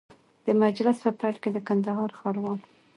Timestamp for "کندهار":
1.67-2.09